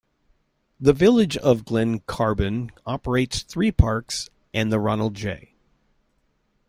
The 0.79 0.93
Village 0.93 1.37
of 1.37 1.63
Glen 1.63 1.99
Carbon 1.99 2.71
operates 2.87 3.43
three 3.43 3.71
parks 3.71 4.31
and 4.51 4.71
the 4.71 4.79
Ronald 4.79 5.13
J. 5.13 5.53